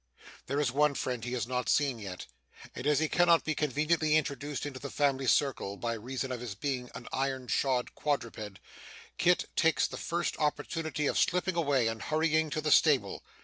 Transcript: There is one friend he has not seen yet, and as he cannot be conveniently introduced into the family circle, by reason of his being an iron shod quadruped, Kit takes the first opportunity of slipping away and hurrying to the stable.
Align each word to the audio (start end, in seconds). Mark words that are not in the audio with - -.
There 0.47 0.59
is 0.59 0.71
one 0.71 0.95
friend 0.95 1.23
he 1.23 1.33
has 1.33 1.45
not 1.45 1.69
seen 1.69 1.99
yet, 1.99 2.25
and 2.73 2.87
as 2.87 2.97
he 2.97 3.07
cannot 3.07 3.43
be 3.43 3.53
conveniently 3.53 4.15
introduced 4.15 4.65
into 4.65 4.79
the 4.79 4.89
family 4.89 5.27
circle, 5.27 5.77
by 5.77 5.93
reason 5.93 6.31
of 6.31 6.39
his 6.41 6.55
being 6.55 6.89
an 6.95 7.07
iron 7.13 7.47
shod 7.47 7.93
quadruped, 7.93 8.59
Kit 9.19 9.45
takes 9.55 9.85
the 9.85 9.97
first 9.97 10.35
opportunity 10.39 11.05
of 11.05 11.19
slipping 11.19 11.53
away 11.55 11.85
and 11.85 12.01
hurrying 12.01 12.49
to 12.49 12.61
the 12.61 12.71
stable. 12.71 13.21